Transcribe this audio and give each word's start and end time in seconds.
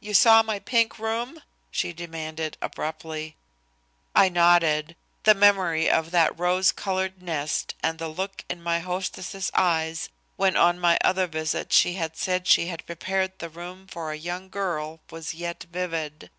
"You 0.00 0.14
saw 0.14 0.42
my 0.42 0.58
pink 0.58 0.98
room?" 0.98 1.40
she 1.70 1.92
demanded 1.92 2.56
abruptly. 2.60 3.36
I 4.16 4.28
nodded. 4.28 4.96
The 5.22 5.34
memory 5.36 5.88
of 5.88 6.10
that 6.10 6.36
rose 6.36 6.72
colored 6.72 7.22
nest 7.22 7.76
and 7.80 8.00
the 8.00 8.08
look 8.08 8.44
in 8.50 8.64
my 8.64 8.80
hostess's 8.80 9.48
eyes 9.54 10.08
when 10.34 10.56
on 10.56 10.80
my 10.80 10.98
other 11.04 11.28
visit 11.28 11.72
she 11.72 11.92
had 11.94 12.16
said 12.16 12.48
she 12.48 12.66
had 12.66 12.84
prepared 12.84 13.38
the 13.38 13.48
room 13.48 13.86
for 13.86 14.10
a 14.10 14.16
young 14.16 14.48
girl 14.48 14.98
was 15.08 15.34
yet 15.34 15.66
vivid. 15.70 16.30